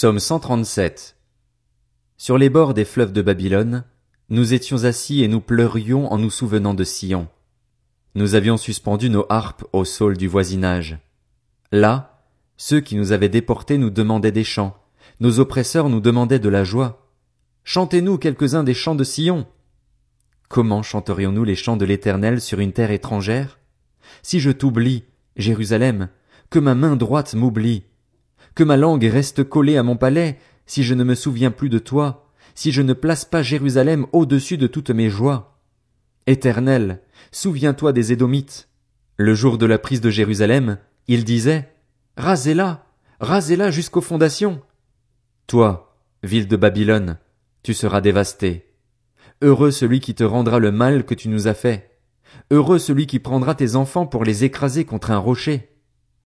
[0.00, 1.16] Psaume 137.
[2.16, 3.82] Sur les bords des fleuves de Babylone,
[4.28, 7.26] nous étions assis et nous pleurions en nous souvenant de Sion.
[8.14, 10.98] Nous avions suspendu nos harpes au saule du voisinage.
[11.72, 12.22] Là,
[12.56, 14.76] ceux qui nous avaient déportés nous demandaient des chants,
[15.18, 17.10] nos oppresseurs nous demandaient de la joie.
[17.64, 19.48] Chantez-nous quelques-uns des chants de Sion.
[20.48, 23.58] Comment chanterions-nous les chants de l'Éternel sur une terre étrangère?
[24.22, 25.02] Si je t'oublie,
[25.34, 26.08] Jérusalem,
[26.50, 27.82] que ma main droite m'oublie,
[28.58, 31.78] que ma langue reste collée à mon palais, si je ne me souviens plus de
[31.78, 32.26] toi,
[32.56, 35.60] si je ne place pas Jérusalem au-dessus de toutes mes joies.
[36.26, 38.68] Éternel, souviens-toi des Édomites.
[39.16, 41.72] Le jour de la prise de Jérusalem, ils disaient,
[42.16, 42.84] Rasez-la,
[43.20, 44.60] rasez-la jusqu'aux fondations.
[45.46, 47.18] Toi, ville de Babylone,
[47.62, 48.72] tu seras dévasté.
[49.40, 51.96] Heureux celui qui te rendra le mal que tu nous as fait.
[52.50, 55.67] Heureux celui qui prendra tes enfants pour les écraser contre un rocher.